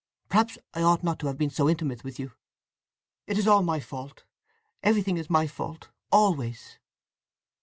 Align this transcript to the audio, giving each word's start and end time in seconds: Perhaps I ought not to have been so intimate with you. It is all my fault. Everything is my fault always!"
Perhaps 0.29 0.57
I 0.73 0.81
ought 0.81 1.03
not 1.03 1.19
to 1.19 1.27
have 1.27 1.37
been 1.37 1.51
so 1.51 1.69
intimate 1.69 2.03
with 2.03 2.17
you. 2.17 2.31
It 3.27 3.37
is 3.37 3.45
all 3.47 3.61
my 3.61 3.79
fault. 3.79 4.23
Everything 4.81 5.17
is 5.17 5.29
my 5.29 5.45
fault 5.45 5.89
always!" 6.11 6.79